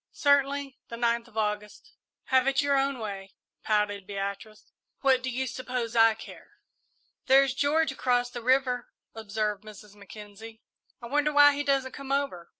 "Certainly 0.13 0.79
the 0.89 0.97
ninth 0.97 1.27
of 1.27 1.37
August." 1.37 1.93
"Have 2.33 2.47
it 2.47 2.59
your 2.63 2.75
own 2.75 2.97
way," 2.97 3.35
pouted 3.61 4.07
Beatrice; 4.07 4.71
"what 5.01 5.21
do 5.21 5.29
you 5.29 5.45
suppose 5.45 5.95
I 5.95 6.15
care?" 6.15 6.53
"There's 7.27 7.53
George 7.53 7.91
across 7.91 8.31
the 8.31 8.41
river," 8.41 8.89
observed 9.13 9.63
Mrs. 9.63 9.93
Mackenzie. 9.93 10.59
"I 11.03 11.05
wonder 11.05 11.31
why 11.31 11.53
he 11.53 11.61
doesn't 11.63 11.91
come 11.91 12.11
over!" 12.11 12.49